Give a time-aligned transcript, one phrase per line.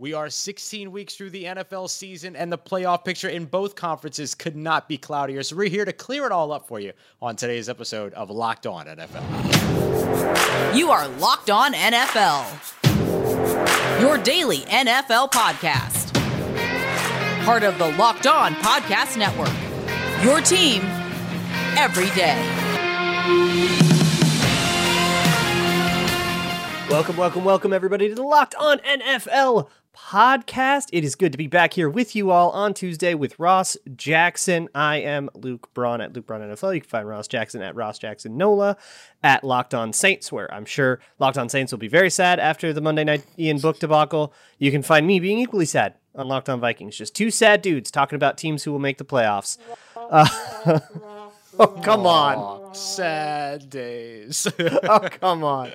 [0.00, 4.34] We are 16 weeks through the NFL season, and the playoff picture in both conferences
[4.34, 5.42] could not be cloudier.
[5.42, 8.66] So, we're here to clear it all up for you on today's episode of Locked
[8.66, 10.74] On NFL.
[10.74, 12.46] You are Locked On NFL,
[14.00, 16.14] your daily NFL podcast.
[17.44, 19.52] Part of the Locked On Podcast Network,
[20.24, 20.80] your team
[21.76, 22.38] every day.
[26.90, 29.68] Welcome, welcome, welcome, everybody, to the Locked On NFL
[30.08, 30.88] podcast.
[30.92, 34.68] It is good to be back here with you all on Tuesday with Ross Jackson.
[34.74, 36.74] I am Luke Braun at Luke Braun NFL.
[36.74, 38.76] You can find Ross Jackson at Ross Jackson Nola
[39.22, 42.72] at Locked On Saints, where I'm sure Locked On Saints will be very sad after
[42.72, 44.32] the Monday night Ian Book debacle.
[44.58, 46.96] You can find me being equally sad on Locked On Vikings.
[46.96, 49.58] Just two sad dudes talking about teams who will make the playoffs.
[49.96, 50.26] Uh,
[51.58, 52.74] oh, come on.
[52.74, 54.48] Sad days.
[54.58, 55.70] oh, come on.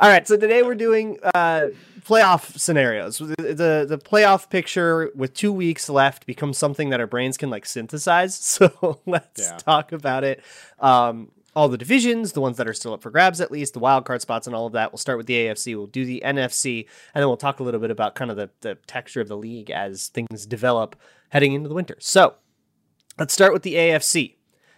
[0.00, 1.66] All right, so today we're doing uh,
[2.10, 3.18] playoff scenarios.
[3.18, 7.64] The, the, playoff picture with two weeks left becomes something that our brains can like
[7.66, 8.34] synthesize.
[8.60, 9.56] So let's Yeah.
[9.58, 10.42] talk about it.
[10.80, 13.78] Um, all the divisions, the ones that are still up for grabs, at least the
[13.80, 14.92] wild card spots, and all of that.
[14.92, 15.74] We'll start with the AFC.
[15.76, 18.50] We'll do the NFC, and then we'll talk a little bit about kind of the,
[18.60, 20.96] the texture of the league as things develop
[21.30, 21.96] heading into the winter.
[22.00, 22.34] So
[23.18, 24.34] let's start with the AFC.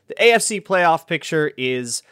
[0.08, 2.02] The AFC playoff picture is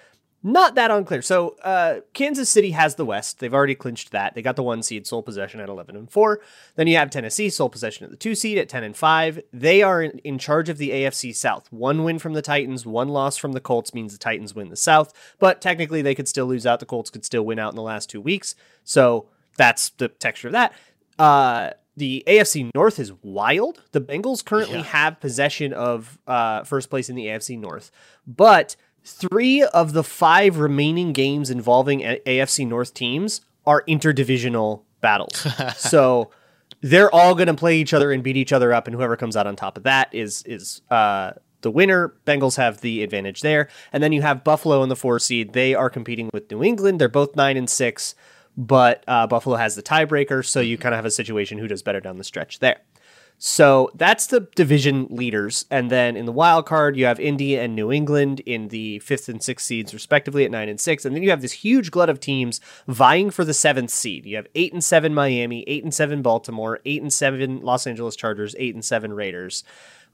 [0.43, 1.21] not that unclear.
[1.23, 3.39] So uh, Kansas City has the West.
[3.41, 4.35] They've already clinched that.
[4.35, 6.41] They got the one seed, sole possession at eleven and four.
[6.77, 9.41] Then you have Tennessee, sole possession at the two seed at ten and five.
[9.53, 11.71] They are in, in charge of the AFC South.
[11.71, 14.77] One win from the Titans, one loss from the Colts means the Titans win the
[14.77, 15.13] South.
[15.39, 16.81] But technically, they could still lose out.
[16.81, 18.55] The Colts could still win out in the last two weeks.
[18.83, 20.73] So that's the texture of that.
[21.19, 23.83] Uh, the AFC North is wild.
[23.93, 24.85] The Bengals currently Yeah.
[24.85, 27.91] have possession of uh, first place in the AFC North,
[28.27, 35.47] but three of the five remaining games involving AFC North teams are interdivisional battles.
[35.77, 36.31] so
[36.81, 39.37] they're all going to play each other and beat each other up, and whoever comes
[39.37, 42.15] out on top of that is is uh, the winner.
[42.27, 45.53] Bengals have the advantage there, and then you have Buffalo in the four seed.
[45.53, 47.01] They are competing with New England.
[47.01, 48.15] They're both nine and six,
[48.57, 51.83] but uh, Buffalo has the tiebreaker, so you kind of have a situation who does
[51.83, 52.81] better down the stretch there.
[53.43, 55.65] So that's the division leaders.
[55.71, 59.31] And then in the wild card, you have Indy and New England in the fifth
[59.31, 61.07] and sixth seeds, respectively, at nine and six.
[61.07, 64.27] And then you have this huge glut of teams vying for the seventh seed.
[64.27, 68.15] You have eight and seven Miami, eight and seven Baltimore, eight and seven Los Angeles
[68.15, 69.65] Chargers, eight and seven Raiders.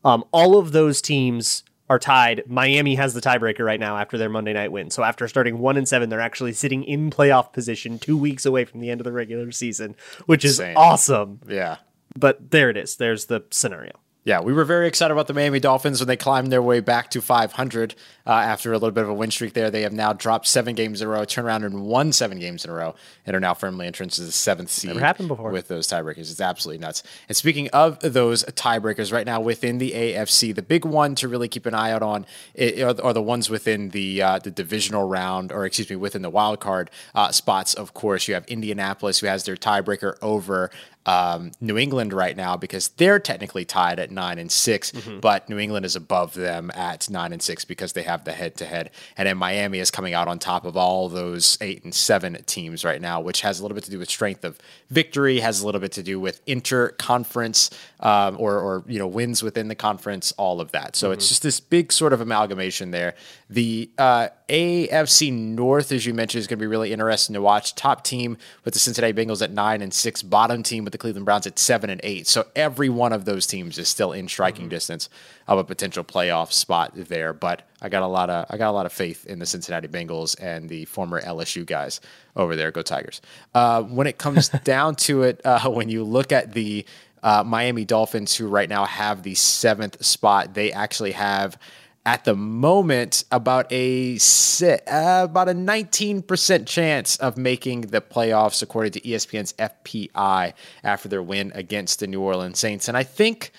[0.05, 2.45] Um, all of those teams are tied.
[2.47, 4.91] Miami has the tiebreaker right now after their Monday night win.
[4.91, 8.65] So after starting one and seven, they're actually sitting in playoff position two weeks away
[8.65, 10.77] from the end of the regular season, which is Insane.
[10.77, 11.41] awesome.
[11.49, 11.79] yeah.
[12.16, 12.97] But there it is.
[12.97, 14.00] There's the scenario.
[14.27, 17.10] Yeah, we were very excited about the Miami Dolphins when they climbed their way back
[17.10, 17.94] to 500
[18.27, 19.71] uh, after a little bit of a win streak there.
[19.71, 22.65] They have now dropped seven games in a row, turned around and won seven games
[22.65, 24.88] in a row, and are now firmly entrenched as the seventh seed.
[24.88, 25.53] Never happened before.
[25.53, 26.28] With those tiebreakers.
[26.32, 27.04] It's absolutely nuts.
[27.28, 31.47] And speaking of those tiebreakers, right now within the AFC, the big one to really
[31.47, 32.27] keep an eye out on
[32.59, 36.59] are, the ones within the uh, the divisional round, or excuse me, within the wild
[36.59, 37.75] card uh, spots.
[37.75, 40.72] Of course, you have Indianapolis, who has their tiebreaker over
[41.06, 45.59] um, New England right now because they're technically tied at nine and 6 but New
[45.59, 48.91] England is above them at nine and six because they have the head to head.
[49.16, 52.84] And then Miami is coming out on top of all those eight and seven teams
[52.84, 54.59] right now, which has a little bit to do with strength of
[54.91, 59.06] victory, has a little bit to do with inter conference um, or, or, you know,
[59.06, 60.97] wins within the conference, all of that.
[60.97, 63.15] So it's just this big sort of amalgamation there.
[63.49, 67.75] The uh, AFC North, as you mentioned, is going to be really interesting to watch.
[67.75, 71.27] Top team with the Cincinnati Bengals at nine and six, bottom team with the Cleveland
[71.27, 72.27] Browns at seven and eight.
[72.27, 75.11] So every one of those teams is still in striking distance
[75.47, 77.34] of a potential playoff spot there.
[77.34, 79.89] But I got a lot of I got a lot of faith in the Cincinnati
[79.89, 82.01] Bengals and the former LSU guys
[82.34, 82.71] over there.
[82.71, 83.21] Go Tigers!
[83.55, 86.87] Uh, when it comes down to it, uh, when you look at the
[87.23, 91.59] uh, Miami Dolphins, who right now have the seventh spot, they actually have
[92.06, 98.93] at the moment about a uh, about a 19% chance of making the playoffs according
[98.93, 102.86] to ESPN's FPI after their win against the New Orleans Saints.
[102.86, 103.51] And I think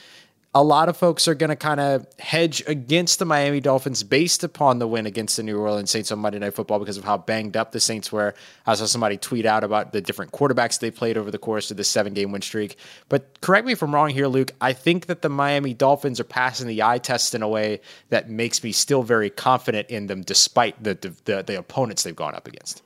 [0.58, 4.44] a lot of folks are going to kind of hedge against the Miami Dolphins based
[4.44, 7.16] upon the win against the New Orleans Saints on Monday Night Football because of how
[7.16, 8.34] banged up the Saints were.
[8.66, 11.78] I saw somebody tweet out about the different quarterbacks they played over the course of
[11.78, 12.76] this seven game win streak.
[13.08, 14.52] But correct me if I'm wrong here, Luke.
[14.60, 17.80] I think that the Miami Dolphins are passing the eye test in a way
[18.10, 22.16] that makes me still very confident in them despite the, the, the, the opponents they've
[22.16, 22.82] gone up against.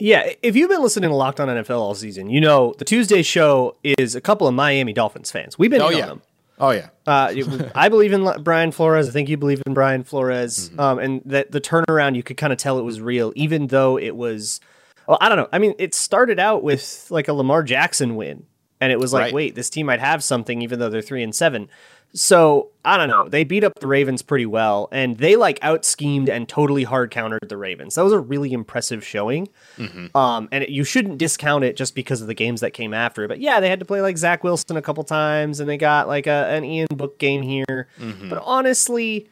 [0.00, 3.22] Yeah, if you've been listening to Locked On NFL all season, you know the Tuesday
[3.22, 5.56] show is a couple of Miami Dolphins fans.
[5.56, 6.06] We've been Oh, on yeah.
[6.06, 6.22] them.
[6.58, 6.88] Oh, yeah.
[7.06, 7.32] Uh,
[7.74, 9.08] I believe in Brian Flores.
[9.08, 10.70] I think you believe in Brian Flores.
[10.78, 13.98] Um, and that the turnaround, you could kind of tell it was real, even though
[13.98, 14.60] it was.
[15.06, 15.48] Well, I don't know.
[15.52, 18.44] I mean, it started out with like a Lamar Jackson win,
[18.80, 19.32] and it was like, Right.
[19.34, 21.68] wait, this team might have something, even though they're three and seven.
[22.12, 23.28] So I don't know.
[23.28, 27.10] They beat up the Ravens pretty well, and they like out schemed and totally hard
[27.10, 27.96] countered the Ravens.
[27.96, 29.48] That was a really impressive showing.
[29.76, 30.16] Mm-hmm.
[30.16, 33.26] Um, and it, you shouldn't discount it just because of the games that came after.
[33.28, 36.08] But yeah, they had to play like Zach Wilson a couple times, and they got
[36.08, 37.88] like a, an Ian Book game here.
[37.98, 38.30] Mm-hmm.
[38.30, 39.28] But honestly,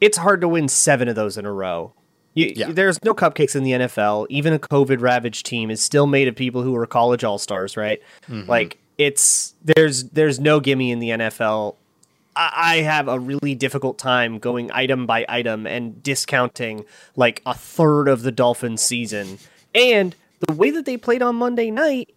[0.00, 1.92] it's hard to win seven of those in a row.
[2.34, 2.70] You, Yeah.
[2.70, 4.26] There's no cupcakes in the NFL.
[4.28, 7.76] Even a COVID ravaged team is still made of people who are college all stars,
[7.76, 8.00] right?
[8.28, 8.48] Mm-hmm.
[8.48, 11.76] Like it's there's there's no gimme in the NFL.
[12.34, 16.84] I, I have a really difficult time going item by item and discounting
[17.14, 19.38] like a third of the Dolphins season.
[19.74, 20.14] And
[20.46, 22.14] the way that they played on Monday night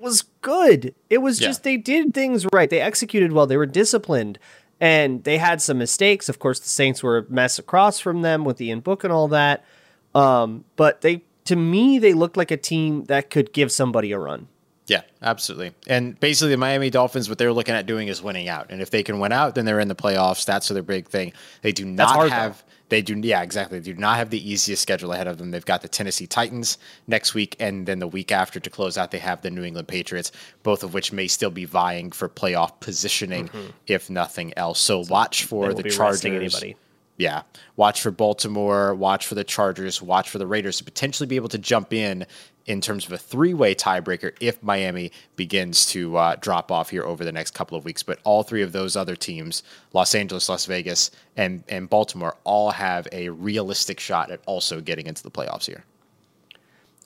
[0.00, 0.94] was good.
[1.10, 1.48] It was Yeah.
[1.48, 2.68] just they did things right.
[2.68, 3.46] They executed well.
[3.46, 4.38] They were disciplined.
[4.80, 6.28] And they had some mistakes.
[6.28, 9.28] Of course, the Saints were a mess across from them with Ian Book and all
[9.28, 9.64] that.
[10.12, 14.18] Um, but they, to me, they looked like a team that could give somebody a
[14.18, 14.48] run.
[14.92, 15.72] Yeah, absolutely.
[15.86, 18.66] And basically, the Miami Dolphins, what they're looking at doing is winning out.
[18.68, 20.44] And if they can win out, then they're in the playoffs.
[20.44, 21.32] That's their big thing.
[21.62, 22.34] They do not hard, though.
[22.34, 22.64] have.
[22.90, 23.78] They do, yeah, exactly.
[23.78, 25.50] They do not have the easiest schedule ahead of them.
[25.50, 29.12] They've got the Tennessee Titans next week, and then the week after to close out,
[29.12, 30.30] they have the New England Patriots,
[30.62, 33.70] both of which may still be vying for playoff positioning, mm-hmm.
[33.86, 34.78] if nothing else.
[34.78, 36.26] So watch for the Chargers.
[36.26, 36.76] anybody.
[37.16, 37.42] Yeah.
[37.76, 41.48] Watch for Baltimore, watch for the Chargers, watch for the Raiders to potentially be able
[41.50, 42.26] to jump in
[42.66, 47.02] in terms of a three way tiebreaker if Miami begins to uh, drop off here
[47.02, 48.02] over the next couple of weeks.
[48.02, 49.62] But all three of those other teams,
[49.92, 55.06] Los Angeles, Las Vegas, and, and Baltimore, all have a realistic shot at also getting
[55.06, 55.84] into the playoffs here.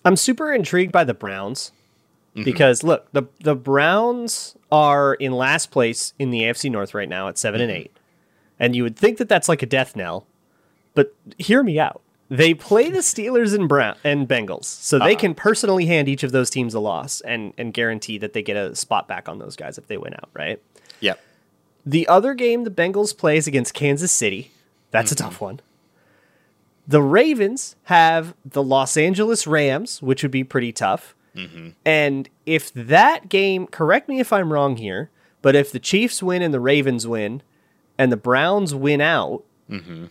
[0.04, 1.72] I'm super intrigued by the Browns
[2.44, 7.28] because look, the the Browns are in last place in the AFC North right now
[7.28, 7.96] at 7 and 8.
[8.58, 10.26] And you would think that that's like a death knell,
[10.94, 12.02] but hear me out.
[12.28, 15.20] They play the Steelers and Brown and Bengals, so they uh-huh.
[15.20, 18.56] can personally hand each of those teams a loss and and guarantee that they get
[18.56, 20.60] a spot back on those guys if they win out, right?
[21.00, 21.20] Yep.
[21.84, 24.50] The other game the Bengals play is against Kansas City.
[24.90, 25.24] That's a mm-hmm.
[25.24, 25.60] tough one.
[26.88, 31.14] The Ravens have the Los Angeles Rams, which would be pretty tough.
[31.36, 31.70] Mm-hmm.
[31.84, 35.10] And if that game, correct me if I'm wrong here,
[35.42, 37.42] but if the Chiefs win and the Ravens win
[37.98, 40.06] and the Browns win out, mm-hmm.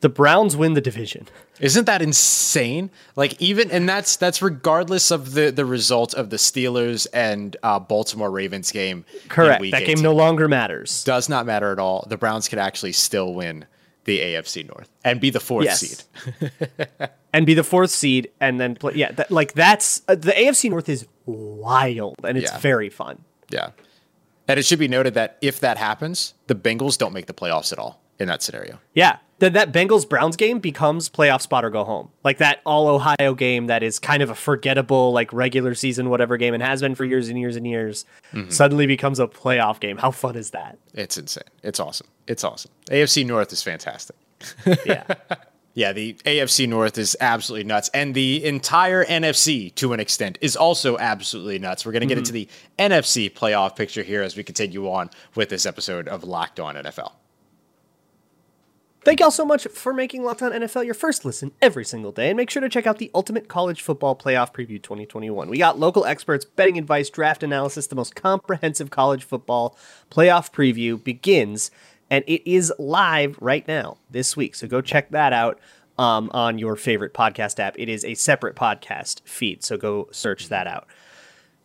[0.00, 1.28] The Browns win the division.
[1.60, 2.90] Isn't that insane?
[3.16, 7.78] Like even and that's that's regardless of the the result of the Steelers and uh,
[7.78, 9.04] Baltimore Ravens game.
[9.28, 9.62] Correct.
[9.70, 11.04] That game no longer matters.
[11.04, 12.06] does not matter at all.
[12.08, 13.66] The Browns could actually still win
[14.04, 15.80] the AFC North and be the fourth Yes.
[15.80, 16.50] seed.
[17.34, 18.94] and be the fourth seed and then play.
[18.94, 22.58] Yeah, that, like that's uh, the AFC North is wild and it's Yeah.
[22.58, 23.22] very fun.
[23.50, 23.70] Yeah.
[24.48, 27.72] And it should be noted that if that happens, the Bengals don't make the playoffs
[27.72, 28.78] at all in that scenario.
[28.94, 32.10] Yeah, then that Bengals Browns game becomes playoff spot or go home.
[32.22, 36.36] Like that all Ohio game that is kind of a forgettable like regular season whatever
[36.36, 38.50] game and has been for years and years and years mm-hmm.
[38.50, 39.96] suddenly becomes a playoff game.
[39.96, 40.78] How fun is that?
[40.94, 41.42] It's insane.
[41.62, 42.06] It's awesome.
[42.26, 42.70] It's awesome.
[42.90, 44.16] AFC North is fantastic.
[44.84, 45.04] Yeah.
[45.72, 47.90] Yeah, the AFC North is absolutely nuts.
[47.94, 51.86] And the entire NFC, to an extent, is also absolutely nuts.
[51.86, 52.18] We're going to get mm-hmm.
[52.18, 56.58] into the NFC playoff picture here as we continue on with this episode of Locked
[56.58, 57.12] On NFL.
[59.02, 62.28] Thank y'all so much for making Locked On NFL your first listen every single day.
[62.28, 65.48] And make sure to check out the Ultimate College Football Playoff Preview 2021.
[65.48, 67.86] We got local experts, betting advice, draft analysis.
[67.86, 69.74] The most comprehensive college football
[70.10, 71.70] playoff preview begins,
[72.10, 74.54] and it is live right now this week.
[74.54, 75.58] So go check that out
[75.96, 77.76] um, on your favorite podcast app.
[77.78, 80.86] It is a separate podcast feed, so go search that out.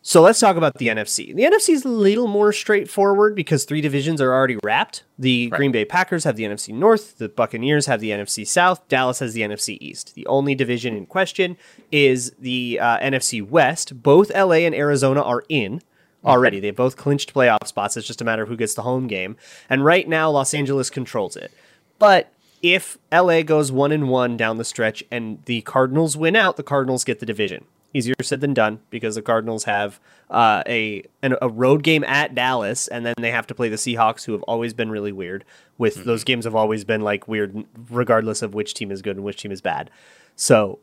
[0.07, 1.35] So let's talk about the NFC.
[1.35, 5.03] The NFC is a little more straightforward because three divisions are already wrapped.
[5.17, 9.17] The Green Bay Packers have the NFC North, the Buccaneers have the NFC South, Dallas
[9.17, 10.13] has the NFC East.
[10.13, 11.57] The only division in question
[11.91, 14.03] is the uh, NFC West.
[14.03, 15.81] Both LA and Arizona are in
[16.23, 16.59] already.
[16.59, 17.97] They both clinched playoff spots.
[17.97, 19.37] It's just a matter of who gets the home game.
[19.71, 21.51] And right now, Los Angeles controls it.
[21.97, 22.31] But
[22.61, 26.63] if LA goes one and one down the stretch and the Cardinals win out, the
[26.63, 27.65] Cardinals get the division.
[27.95, 29.99] Easier said than done because the Cardinals have
[30.29, 33.77] uh, a an, a road game at Dallas, and then they have to play the
[33.77, 35.45] Seahawks, who have always been really weird.
[35.77, 39.25] With those games have always been like weird, regardless of which team is good and
[39.25, 39.89] which team is bad.
[40.35, 40.79] So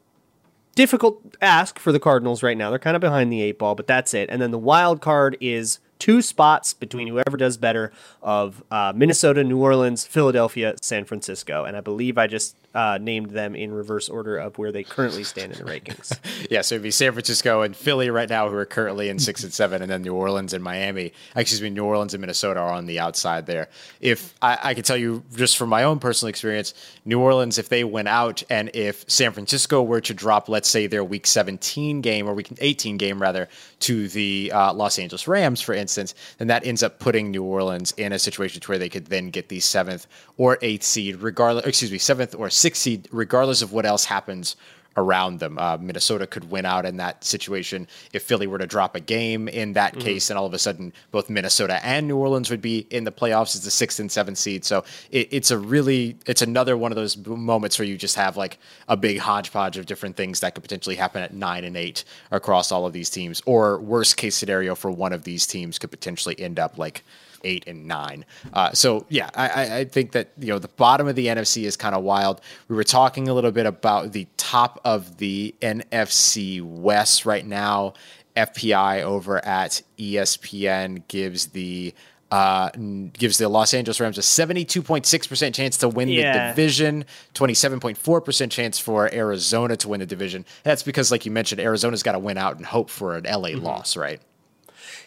[0.74, 2.70] difficult ask for the Cardinals right now.
[2.70, 4.30] They're kind of behind the eight ball, but that's it.
[4.30, 7.92] And then the wild card is two spots between whoever does better
[8.22, 11.64] of uh, Minnesota, New Orleans, Philadelphia, San Francisco.
[11.64, 15.24] And I believe I just uh, named them in reverse order of where they currently
[15.24, 16.18] stand in the rankings.
[16.50, 19.42] yeah, so it'd be San Francisco and Philly right now, who are currently in six
[19.42, 21.12] and seven, and then New Orleans and Miami.
[21.36, 23.68] Excuse me, New Orleans and Minnesota are on the outside there.
[24.00, 26.74] If I, I can tell you just from my own personal experience,
[27.04, 30.86] New Orleans, if they went out and if San Francisco were to drop, let's say
[30.86, 33.48] their Week 17 game or Week 18 game rather,
[33.80, 37.92] to the uh, Los Angeles Rams, for instance, then that ends up putting New Orleans
[37.96, 41.66] in a situation to where they could then get the seventh or eighth seed, regardless.
[41.66, 44.56] Excuse me, seventh or sixth seed, regardless of what else happens
[44.96, 45.58] around them.
[45.58, 49.48] Uh, Minnesota could win out in that situation if Philly were to drop a game
[49.48, 50.02] in that mm-hmm.
[50.02, 53.12] case, and all of a sudden both Minnesota and New Orleans would be in the
[53.12, 54.64] playoffs as the sixth and seventh seed.
[54.64, 58.36] So it, it's a really it's another one of those moments where you just have
[58.36, 62.04] like a big hodgepodge of different things that could potentially happen at nine and eight
[62.30, 65.90] across all of these teams, or worst case scenario for one of these teams could
[65.90, 67.02] potentially end up like
[67.44, 68.24] eight and nine.
[68.52, 71.76] Uh, so yeah, I, I think that you know the bottom of the NFC is
[71.76, 72.40] kind of wild.
[72.68, 77.94] We were talking a little bit about the top of the NFC West right now.
[78.36, 81.94] FPI over at ESPN gives the
[82.32, 82.70] uh,
[83.12, 86.32] gives the Los Angeles Rams a 72.6% chance to win yeah.
[86.32, 90.46] the division, 27.4% chance for Arizona to win the division.
[90.62, 93.50] That's because, like you mentioned, Arizona's got to win out and hope for an LA
[93.50, 93.66] mm-hmm.
[93.66, 94.18] loss, right?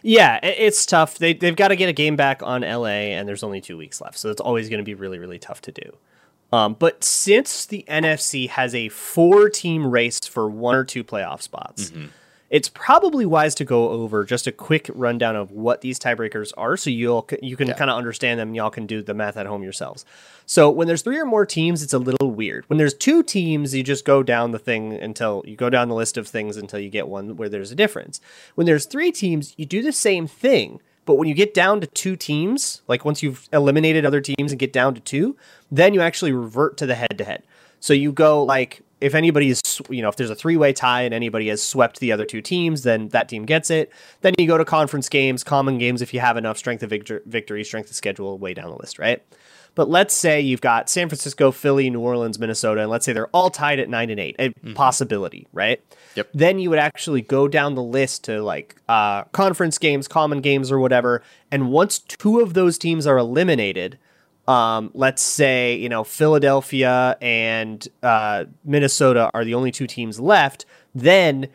[0.08, 1.18] Yeah, it's tough.
[1.18, 4.00] They they've got to get a game back on LA, and there's only two weeks
[4.02, 5.98] left, so it's always going to be really really tough to do.
[6.54, 11.42] Um, but since the NFC has a four team race for one or two playoff
[11.42, 11.90] spots.
[11.90, 12.06] Mm-hmm
[12.50, 16.78] it's probably wise to go over just a quick rundown of what these tiebreakers are
[16.78, 17.74] so you'll you can yeah.
[17.74, 20.06] kind of understand them y'all can do the math at home yourselves.
[20.46, 22.66] So when there's three or more teams it's a little weird.
[22.68, 25.96] When there's two teams you just go down the thing until you go down the
[25.96, 28.22] list of things until you get one where there's a difference.
[28.54, 31.88] When there's three teams you do the same thing but when you get down to
[31.88, 35.36] two teams like once you've eliminated other teams and get down to two
[35.72, 37.44] then you actually revert to the head to head
[37.80, 41.02] so you go like if anybody is, you know, if there's a three way tie
[41.02, 43.92] and anybody has swept the other two teams, then that team gets it.
[44.22, 47.64] Then you go to conference games, common games if you have enough strength of victory,
[47.64, 49.22] strength of schedule, way down the list, right?
[49.76, 53.28] But let's say you've got San Francisco, Philly, New Orleans, Minnesota, and let's say they're
[53.28, 54.74] all tied at nine and eight, a mm-hmm.
[54.74, 55.82] possibility, right?
[56.16, 56.30] Yep.
[56.34, 60.72] Then you would actually go down the list to like uh, conference games, common games,
[60.72, 61.22] or whatever.
[61.52, 64.00] And once two of those teams are eliminated,
[64.48, 70.66] um, let's say you know Philadelphia and uh, Minnesota are the only two teams left,
[70.94, 71.50] then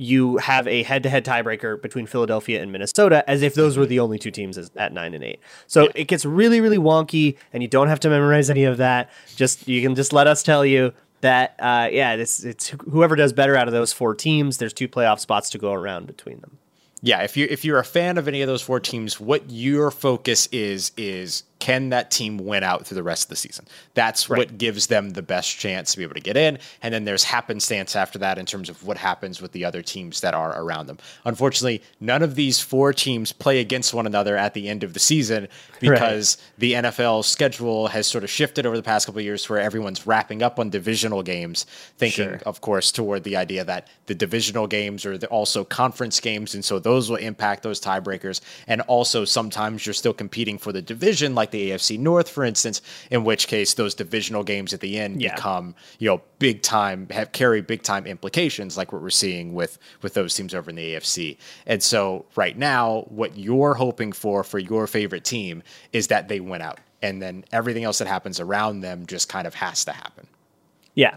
[0.00, 4.18] you have a head-to-head tiebreaker between Philadelphia and Minnesota, as if those were the only
[4.18, 5.40] two teams at nine and eight.
[5.66, 5.90] So yeah.
[5.94, 9.10] it gets really, really wonky, and you don't have to memorize any of that.
[9.36, 13.34] Just you can just let us tell you that, uh, yeah, this it's whoever does
[13.34, 14.56] better out of those four teams.
[14.56, 16.56] There's two playoff spots to go around between them.
[17.02, 19.90] Yeah, if you if you're a fan of any of those four teams, what your
[19.90, 23.66] focus is is can that team win out through the rest of the season?
[23.94, 24.38] That's right.
[24.38, 26.58] what gives them the best chance to be able to get in.
[26.82, 30.22] And then there's happenstance after that in terms of what happens with the other teams
[30.22, 30.98] that are around them.
[31.24, 35.00] Unfortunately, none of these four teams play against one another at the end of the
[35.00, 35.48] season
[35.80, 36.58] because right.
[36.58, 40.06] the NFL schedule has sort of shifted over the past couple of years where everyone's
[40.06, 41.66] wrapping up on divisional games,
[41.98, 42.40] thinking, sure.
[42.46, 46.54] of course, toward the idea that the divisional games are also conference games.
[46.54, 48.40] And so those will impact those tiebreakers.
[48.66, 52.44] And also sometimes you're still competing for the division, like like the AFC North, for
[52.44, 52.80] instance,
[53.10, 55.34] in which case those divisional games at the end yeah.
[55.34, 59.78] become, you know, big time, have carry big time implications, like what we're seeing with
[60.02, 61.36] with those teams over in the AFC.
[61.66, 66.40] And so right now, what you're hoping for for your favorite team is that they
[66.40, 69.92] win out, and then everything else that happens around them just kind of has to
[69.92, 70.26] happen.
[70.94, 71.16] Yeah.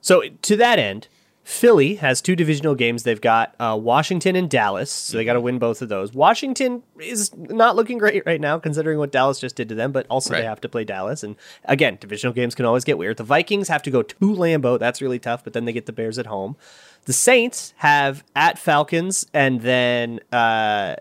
[0.00, 1.08] So to that end,
[1.44, 3.02] Philly has two divisional games.
[3.02, 5.44] They've got uh, Washington and Dallas, so they got to mm-hmm.
[5.44, 6.14] win both of those.
[6.14, 10.06] Washington is not looking great right now, considering what Dallas just did to them, but
[10.08, 10.40] also right.
[10.40, 11.22] they have to play Dallas.
[11.22, 11.36] And
[11.66, 13.18] again, divisional games can always get weird.
[13.18, 14.78] The Vikings have to go to Lambeau.
[14.78, 16.56] That's really tough, but then they get the Bears at home.
[17.04, 20.96] The Saints have at Falcons and then uh,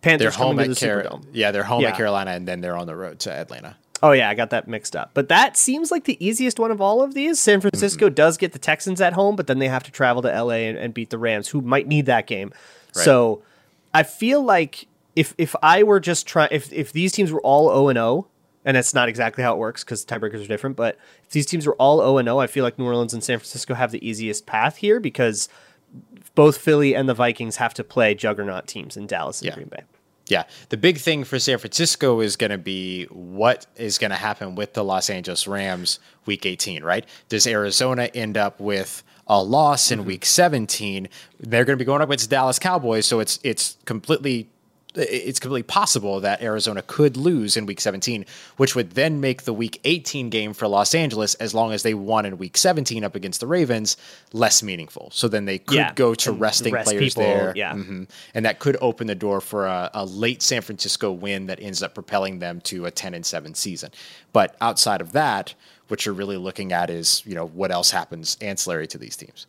[0.00, 1.88] Panthers they're home at the Car- Yeah, they're home yeah.
[1.88, 3.76] at Carolina, and then they're on the road to Atlanta.
[4.02, 5.10] Oh yeah, I got that mixed up.
[5.14, 7.38] But that seems like the easiest one of all of these.
[7.40, 8.14] San Francisco mm-hmm.
[8.14, 10.78] does get the Texans at home, but then they have to travel to LA and,
[10.78, 12.52] and beat the Rams, who might need that game.
[12.94, 13.04] Right.
[13.04, 13.42] So
[13.92, 14.86] I feel like
[15.16, 18.28] if if I were just trying, if if these teams were all zero and zero,
[18.64, 21.66] and that's not exactly how it works because tiebreakers are different, but if these teams
[21.66, 24.06] were all zero and zero, I feel like New Orleans and San Francisco have the
[24.06, 25.48] easiest path here because
[26.34, 29.54] both Philly and the Vikings have to play juggernaut teams in Dallas and yeah.
[29.54, 29.82] Green Bay.
[30.28, 34.16] Yeah, the big thing for San Francisco is going to be what is going to
[34.16, 37.06] happen with the Los Angeles Rams week 18, right?
[37.28, 40.08] Does Arizona end up with a loss in mm-hmm.
[40.08, 41.08] week 17?
[41.40, 44.48] They're going to be going up against the Dallas Cowboys, so it's it's completely
[44.94, 48.24] it's completely possible that Arizona could lose in week 17,
[48.56, 51.94] which would then make the week 18 game for Los Angeles, as long as they
[51.94, 53.96] won in week 17 up against the Ravens,
[54.32, 55.10] less meaningful.
[55.12, 57.52] So then they could Yeah, go to resting rest players people, there.
[57.54, 57.74] yeah.
[57.74, 58.08] Mhm.
[58.34, 61.82] And that could open the door for a, a late San Francisco win that ends
[61.82, 63.90] up propelling them to a 10 and 7 season.
[64.32, 65.54] But outside of that,
[65.88, 69.46] what you're really looking at is, you know, what else happens ancillary to these teams.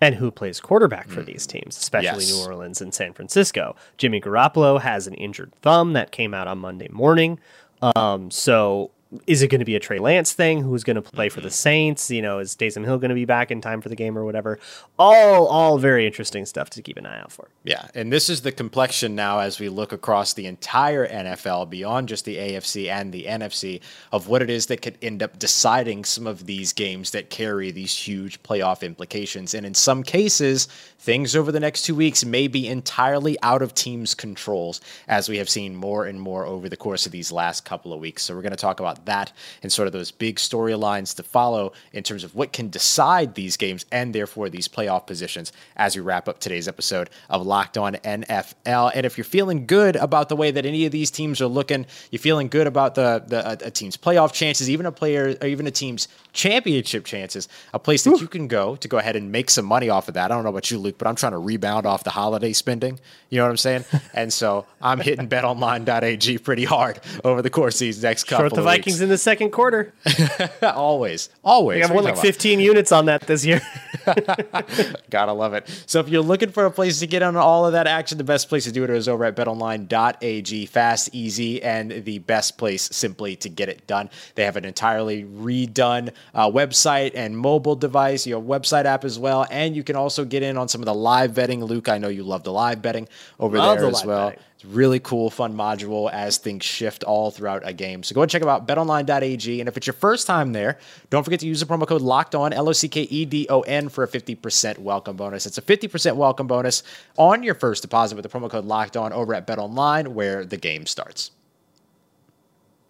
[0.00, 2.28] And who plays quarterback for these teams, especially Mm.
[2.28, 2.36] Yes.
[2.36, 3.76] New Orleans and San Francisco.
[3.98, 7.38] Jimmy Garoppolo has an injured thumb that came out on Monday morning.
[7.82, 8.90] Um, so
[9.26, 10.62] is it going to be a Trey Lance thing?
[10.62, 11.54] Who's going to play for the mm-hmm.
[11.54, 12.10] Saints?
[12.10, 14.24] You know, is Taysom Hill going to be back in time for the game or
[14.24, 14.58] whatever?
[14.98, 17.48] All, all very interesting stuff to keep an eye out for.
[17.64, 22.08] Yeah, and this is the complexion now as we look across the entire NFL beyond
[22.08, 23.80] just the AFC and the NFC
[24.12, 27.70] of what it is that could end up deciding some of these games that carry
[27.72, 29.54] these huge playoff implications.
[29.54, 30.68] And in some cases,
[31.00, 35.38] things over the next two weeks may be entirely out of teams' controls, as we
[35.38, 38.22] have seen more and more over the course of these last couple of weeks.
[38.22, 41.72] So we're going to talk about that and sort of those big storylines to follow
[41.92, 46.02] in terms of what can decide these games and therefore these playoff positions as we
[46.02, 48.92] wrap up today's episode of Locked On NFL.
[48.94, 51.86] And if you're feeling good about the way that any of these teams are looking,
[52.10, 55.46] you're feeling good about the, the a, a team's playoff chances, even a player or
[55.46, 59.32] even a team's championship chances, a place that you can go to go ahead and
[59.32, 60.30] make some money off of that.
[60.30, 62.98] I don't know about you, Luke, but I'm trying to rebound off the holiday spending.
[63.28, 63.84] You know what I'm saying?
[64.14, 68.58] and so I'm hitting betonline.ag pretty hard over the course of these next couple Short
[68.58, 69.92] of Vikings in the second quarter.
[70.62, 71.84] always, always.
[71.84, 72.34] I've won like talking about?
[72.34, 73.60] 15 units on that this year.
[75.10, 75.68] Gotta love it.
[75.86, 78.24] So if you're looking for a place to get on all of that action, the
[78.24, 80.66] best place to do it is over at betonline.ag.
[80.66, 84.10] Fast, easy, and the best place simply to get it done.
[84.34, 89.46] They have an entirely redone uh, website and mobile device, your website app as well.
[89.50, 91.64] And you can also get in on some of the live betting.
[91.64, 94.30] Luke, I know you love the live betting over Love there the as well.
[94.30, 94.44] betting.
[94.60, 98.02] It's really cool, fun module as things shift all throughout a game.
[98.02, 99.58] So go and check out betonline.ag.
[99.58, 102.34] And if it's your first time there, don't forget to use the promo code locked
[102.34, 105.46] on, L O C K E D O N, for a 50% welcome bonus.
[105.46, 106.82] It's a 50% welcome bonus
[107.16, 110.58] on your first deposit with the promo code locked on over at betonline, where the
[110.58, 111.30] game starts.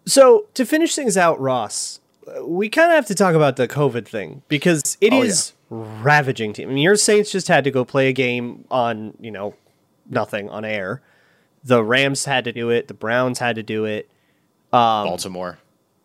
[0.06, 3.68] So to finish things out, Ross, uh, we kind of have to talk about the
[3.68, 6.68] COVID thing because it Oh, is ravaging team.
[6.68, 9.54] I mean, your Saints just had to go play a game on you know
[10.08, 11.00] nothing on air.
[11.64, 12.88] The Rams had to do it.
[12.88, 14.10] The Browns had to do it.
[14.72, 15.58] Um, Baltimore.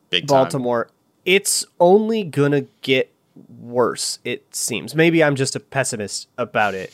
[0.10, 0.43] Big time.
[0.43, 0.89] Baltimore.
[1.23, 3.12] It's only gonna get
[3.60, 4.19] worse.
[4.23, 4.95] It seems.
[4.95, 6.93] Maybe I'm just a pessimist about it,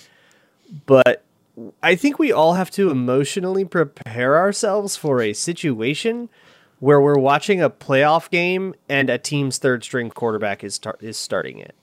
[0.85, 1.23] but
[1.83, 6.29] I think we all have to emotionally prepare ourselves for a situation
[6.79, 11.17] where we're watching a playoff game and a team's third string quarterback is tar- is
[11.17, 11.75] starting it.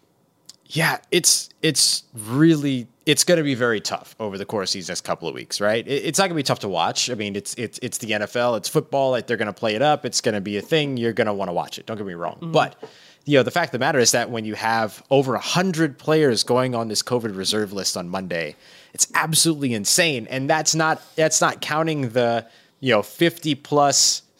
[0.67, 4.89] Yeah, it's it's really it's going to be very tough over the course of these
[4.89, 5.83] next couple of weeks, right?
[5.89, 7.09] It's not going to be tough to watch.
[7.09, 9.13] I mean, it's it's it's the NFL, it's football.
[9.13, 10.05] Like they're going to play it up.
[10.05, 10.99] It's going to be a thing.
[10.99, 11.87] You're going to want to watch it.
[11.87, 12.53] Don't get me wrong, mm-hmm.
[12.53, 12.77] but
[13.25, 15.97] you know the fact of the matter is that when you have over a hundred
[15.97, 18.57] players going on this COVID reserve list on Monday,
[18.93, 22.47] it's absolutely insane, and that's not that's not counting the
[22.81, 23.55] you know fifty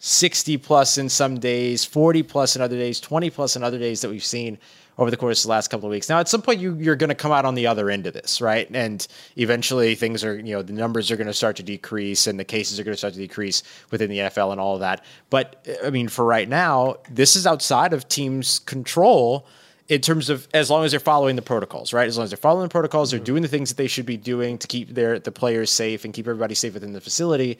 [0.01, 3.99] 60 plus in some days, 40 plus in other days, 20 plus in other days
[3.99, 4.57] that we've seen
[4.99, 6.09] over the course of the last couple of weeks.
[6.09, 8.13] Now, at some point, you, you're going to come out on the other end of
[8.13, 8.69] this, right?
[8.73, 9.07] And
[9.37, 12.43] eventually, things are, you know, the numbers are going to start to decrease and the
[12.43, 15.05] cases are going to start to decrease within the NFL and all of that.
[15.29, 19.47] But, I mean, for right now, this is outside of teams' control
[19.87, 22.07] in terms of as long as they're following the protocols, right?
[22.07, 23.25] As long as they're following the protocols, they're mm-hmm.
[23.25, 26.13] doing the things that they should be doing to keep their the players safe and
[26.13, 27.57] keep everybody safe within the facility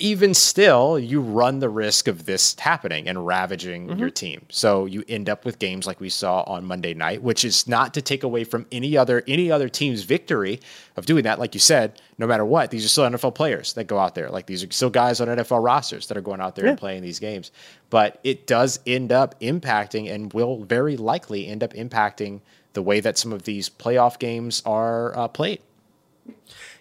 [0.00, 4.44] even still, you run the risk of this happening and ravaging your team.
[4.48, 7.94] So you end up with games like we saw on Monday night, which is not
[7.94, 10.60] to take away from any other any other team's victory
[10.96, 11.38] of doing that.
[11.38, 14.30] Like you said, no matter what, these are still NFL players that go out there.
[14.30, 17.02] Like these are still guys on NFL rosters that are going out there and playing
[17.02, 17.52] these games.
[17.90, 22.40] But it does end up impacting and will very likely end up impacting
[22.72, 25.60] the way that some of these playoff games are uh, played.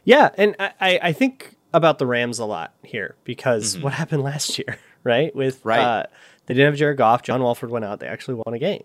[0.04, 4.24] Yeah, and I, I I think about the Rams a lot here because what happened
[4.24, 5.36] last year, right?
[5.36, 5.80] With Right.
[5.80, 6.04] Uh,
[6.46, 7.22] they didn't have Jared Goff.
[7.22, 8.00] John Wolford went out.
[8.00, 8.84] They actually won a game.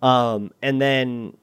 [0.00, 1.36] Um, and then,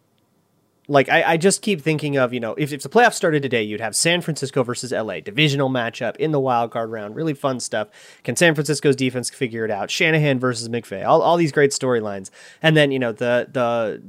[0.88, 3.62] like, I, I just keep thinking of, you know, if, if the playoffs started today,
[3.62, 7.16] you'd have San Francisco versus LA, divisional matchup in the wild card round.
[7.16, 7.90] Really fun stuff.
[8.24, 9.92] Can San Francisco's defense figure it out?
[9.92, 11.06] Shanahan versus McVay.
[11.06, 12.32] All, all these great storylines.
[12.64, 14.02] And then, you know, the the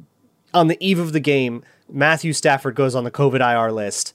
[0.54, 4.14] on the eve of the game, Matthew Stafford goes on the COVID IR list.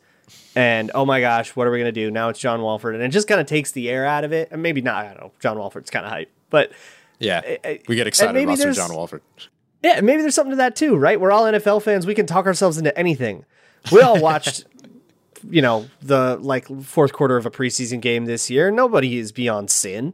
[0.55, 2.09] And oh my gosh, what are we gonna do?
[2.11, 4.49] Now it's John Wolford, and it just kind of takes the air out of it.
[4.51, 5.05] And maybe not.
[5.05, 5.31] I don't know.
[5.39, 6.71] John Wolford's kind of hype, but
[7.19, 9.21] Yeah, I- we get excited about Sir John Wolford.
[9.83, 11.19] yeah, maybe there's something to that too, right?
[11.19, 12.05] We're all NFL fans.
[12.05, 13.45] We can talk ourselves into anything.
[13.91, 14.65] We all watched
[15.49, 18.71] you know, the like fourth quarter of a preseason game this year.
[18.71, 20.13] Nobody is beyond sin.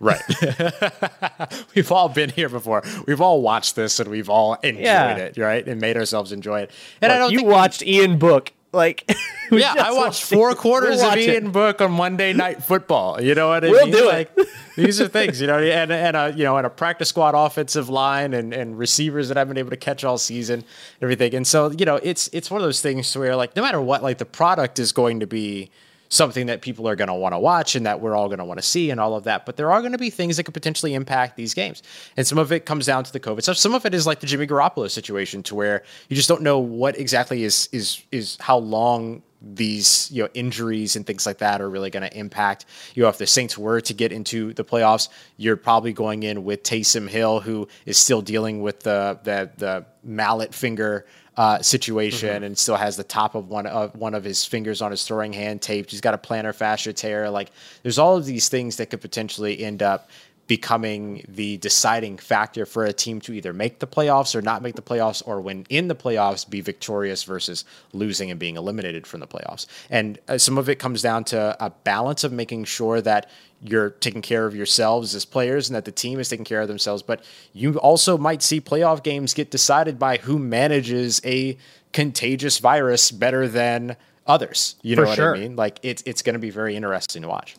[0.00, 0.20] Right.
[1.74, 2.82] we've all been here before.
[3.06, 5.16] We've all watched this and we've all enjoyed Yeah.
[5.16, 5.66] it, right?
[5.66, 6.70] And made ourselves enjoy it.
[7.00, 9.10] And I Look, don't you watched Ian Book like
[9.50, 11.30] yeah, I watched four quarters We'll of watch it.
[11.30, 13.20] Ian Book on Monday Night Football.
[13.20, 13.94] You know what I We'll mean?
[13.94, 14.36] do like,
[14.76, 17.88] these are things, you know, and and a you know, and a practice squad offensive
[17.88, 20.64] line and and receivers that I've been able to catch all season, and
[21.02, 21.34] everything.
[21.34, 24.02] And so you know, it's it's one of those things where like no matter what,
[24.02, 25.70] like the product is going to be
[26.08, 28.44] something that people are going to want to watch and that we're all going to
[28.44, 29.46] want to see and all of that.
[29.46, 31.82] But there are going to be things that could potentially impact these games.
[32.16, 33.56] And some of it comes down to the COVID stuff.
[33.56, 36.58] Some of it is like the Jimmy Garoppolo situation to where you just don't know
[36.58, 41.60] what exactly is is is how long these you know injuries and things like that
[41.60, 42.64] are really going to impact
[42.94, 46.42] you know if the Saints were to get into the playoffs you're probably going in
[46.44, 52.42] with Taysom Hill who is still dealing with the the, the mallet finger uh, situation
[52.44, 55.32] and still has the top of one of one of his fingers on his throwing
[55.32, 55.90] hand taped.
[55.90, 57.28] He's got a plantar fascia tear.
[57.28, 57.50] Like
[57.82, 60.08] there's all of these things that could potentially end up
[60.46, 64.76] becoming the deciding factor for a team to either make the playoffs or not make
[64.76, 69.20] the playoffs or when in the playoffs be victorious versus losing and being eliminated from
[69.20, 69.66] the playoffs.
[69.90, 73.28] And uh, some of it comes down to a balance of making sure that
[73.62, 76.68] you're taking care of yourselves as players and that the team is taking care of
[76.68, 77.02] themselves.
[77.02, 81.56] But you also might see playoff games get decided by who manages a
[81.92, 84.76] contagious virus better than others.
[84.82, 85.36] You know For what sure.
[85.36, 85.56] I mean?
[85.56, 87.56] Like it's it's going to be very interesting to watch.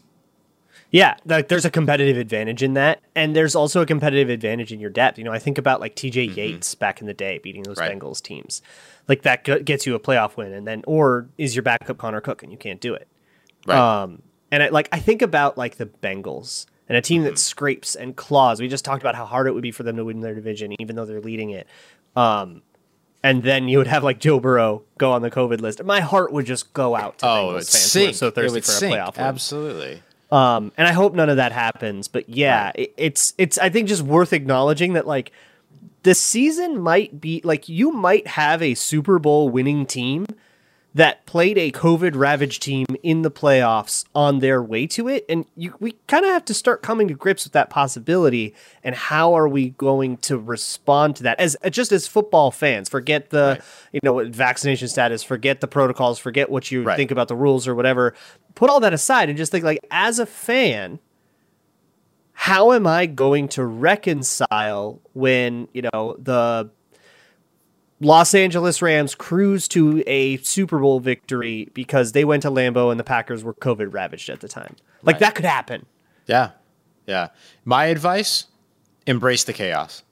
[0.89, 4.79] Yeah, like there's a competitive advantage in that, and there's also a competitive advantage in
[4.79, 5.17] your depth.
[5.17, 6.23] You know, I think about like T.J.
[6.23, 7.89] Yates back in the day beating those Mm-hmm.
[7.89, 7.99] Right.
[7.99, 8.61] Bengals teams,
[9.07, 12.21] like that g- gets you a playoff win, and then or is your backup Connor
[12.21, 13.07] Cook and you can't do it.
[13.65, 13.77] Right.
[13.77, 17.31] Um, and I, like I think about like the Bengals and a team Mm-hmm.
[17.31, 18.61] that scrapes and claws.
[18.61, 20.73] We just talked about how hard it would be for them to win their division,
[20.79, 21.67] even though they're leading it.
[22.15, 22.61] Um,
[23.23, 25.83] and then you would have like Joe Burrow go on the COVID list.
[25.83, 28.15] My heart would just go out to oh, Bengals it's fans who are sink.
[28.15, 28.95] so thirsty for a sink.
[28.95, 29.25] playoff win.
[29.25, 30.03] Absolutely.
[30.31, 32.07] Um, and I hope none of that happens.
[32.07, 35.31] But yeah, it, it's it's I think just worth acknowledging that like
[36.03, 40.25] the season might be like you might have a Super Bowl winning team
[40.95, 45.45] that played a COVID ravaged team in the playoffs on their way to it, and
[45.55, 48.55] you we kind of have to start coming to grips with that possibility.
[48.83, 52.89] And how are we going to respond to that as uh, just as football fans?
[52.89, 56.97] Forget the you know vaccination status, forget the protocols, forget what you Right.
[56.97, 58.15] think about the rules or whatever.
[58.55, 60.99] Put all that aside and just think like as a fan,
[62.33, 66.71] how am I going to reconcile when, you know, the
[67.99, 72.99] Los Angeles Rams cruise to a Super Bowl victory because they went to Lambeau and
[72.99, 74.75] the Packers were COVID ravaged at the time?
[75.03, 75.19] Like Right.
[75.21, 75.85] that could happen.
[76.27, 76.51] Yeah.
[77.07, 77.29] Yeah.
[77.65, 78.45] My advice
[79.07, 80.03] embrace the chaos.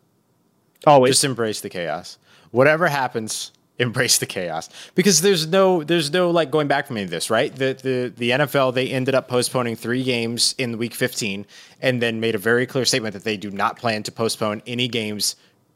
[0.87, 1.11] Always.
[1.11, 2.17] Just embrace the chaos.
[2.51, 4.69] Whatever happens, embrace the chaos.
[4.95, 7.53] Because there's no there's no like going back from any of this, right?
[7.55, 11.45] The the the NFL they ended up postponing 3 games in week 15
[11.81, 14.87] and then made a very clear statement that they do not plan to postpone any
[14.87, 15.35] games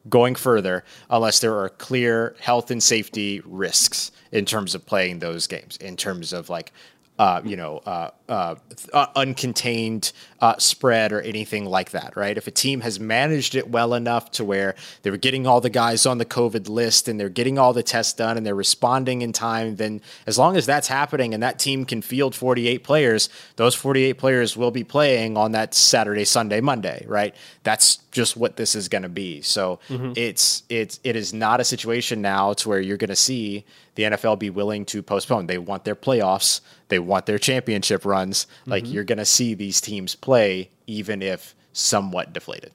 [0.10, 5.48] going further unless there are clear health and safety risks in terms of playing those
[5.48, 6.72] games in terms of like
[7.20, 8.56] uh, you know, uh, uh,
[8.94, 12.38] uncontained uh, spread or anything like that, right?
[12.38, 16.06] If a team has managed it well enough to where they're getting all the guys
[16.06, 19.34] on the COVID list and they're getting all the tests done and they're responding in
[19.34, 23.28] time, then as long as that's happening and that team can field 48 players,
[23.58, 27.36] those 48 players will be playing on that Saturday, Sunday, Monday, right?
[27.64, 29.42] That's just what this is going to be.
[29.42, 29.80] So
[30.16, 34.04] it's it's it is not a situation now to where you're going to see the
[34.04, 35.48] NFL be willing to postpone.
[35.48, 38.46] They want their playoffs, they want their championship runs.
[38.66, 38.94] Like mm-hmm.
[38.94, 42.74] you're going to see these teams play even if somewhat deflated.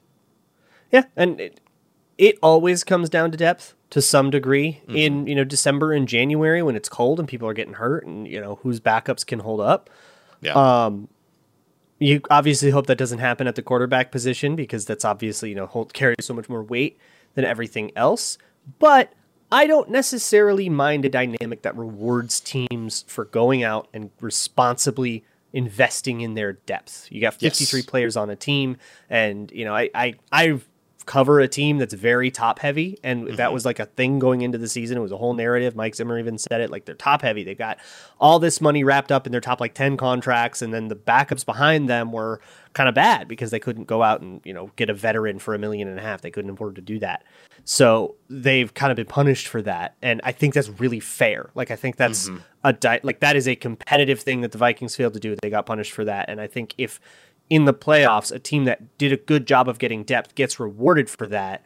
[0.91, 1.61] Yeah, and it,
[2.17, 4.97] it always comes down to depth to some degree mm-hmm.
[4.97, 8.27] in you know December and January when it's cold and people are getting hurt and
[8.27, 9.91] you know whose backups can hold up.
[10.41, 10.53] Yeah.
[10.55, 11.09] Um,
[11.99, 15.67] you obviously hope that doesn't happen at the quarterback position because that's obviously you know
[15.67, 16.99] hold, carries so much more weight
[17.35, 18.39] than everything else.
[18.79, 19.13] But
[19.55, 26.23] I don't necessarily mind a dynamic that rewards teams for going out and responsibly investing
[26.23, 27.07] in their depth.
[27.09, 27.59] You got Yes.
[27.61, 30.61] 53 players on a team, and you know I I I
[31.07, 33.55] cover a team that's very top heavy, and that mm-hmm.
[33.55, 34.97] was like a thing going into the season.
[34.97, 35.77] It was a whole narrative.
[35.77, 37.45] Mike Zimmer even said it like they're top heavy.
[37.45, 37.79] They've got
[38.21, 41.45] all this money wrapped up in their top like 10 contracts, and then the backups
[41.45, 42.41] behind them were
[42.73, 45.55] kind of bad because they couldn't go out and you know get a veteran for
[45.55, 46.21] a million and a half.
[46.21, 47.25] They couldn't afford to do that.
[47.65, 51.51] So they've kind of been punished for that, and I think that's really fair.
[51.55, 52.39] Like I think that's mm-hmm.
[52.63, 55.37] a di- like that is a competitive thing that the Vikings failed to do.
[55.41, 57.01] They got punished for that, and I think if
[57.51, 61.09] in the playoffs a team that did a good job of getting depth gets rewarded
[61.11, 61.65] for that,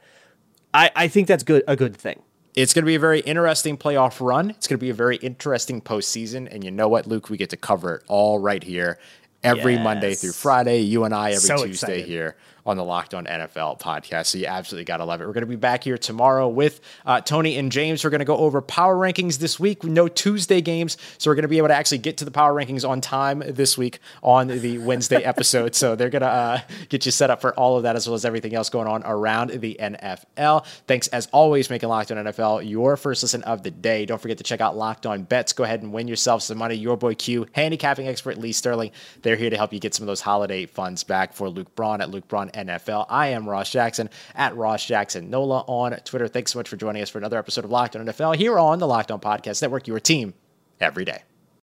[0.75, 2.23] I, I think that's good a good thing.
[2.55, 4.51] It's going to be a very interesting playoff run.
[4.51, 6.53] It's going to be a very interesting postseason.
[6.53, 7.31] And you know what, Luke?
[7.31, 8.99] We get to cover it all right here
[9.45, 9.85] every yes.
[9.85, 10.81] Monday through Friday.
[10.81, 12.07] You and I every so Tuesday excited.
[12.07, 12.37] here
[12.69, 14.27] on the Locked On NFL podcast.
[14.27, 15.27] So you absolutely got to love it.
[15.27, 18.05] We're going to be back here tomorrow with uh, Tony and James.
[18.05, 19.85] We're going to go over power rankings this week.
[19.85, 22.53] No Tuesday games, so we're going to be able to actually get to the power
[22.53, 25.75] rankings on time this week on the Wednesday episode.
[25.75, 28.15] So they're going to uh, get you set up for all of that as well
[28.15, 30.67] as everything else going on around the NFL.
[30.87, 34.05] Thanks as always, making Locked On NFL your first listen of the day.
[34.05, 35.55] Don't forget to check out Locked On Bets.
[35.55, 36.75] Go ahead and win yourself some money.
[36.75, 38.91] Your boy Q, handicapping expert Lee Sterling.
[39.23, 42.03] They're here to help you get some of those holiday funds back for Luke Braun
[42.03, 43.07] at Luke Braun NFL.
[43.09, 46.29] I am Ross Jackson at Ross Jackson Nola on Twitter.
[46.29, 48.79] Thanks so much for joining us for another episode of Locked On NFL here on
[48.79, 50.35] the Locked On Podcast Network, your team
[50.81, 51.23] every day.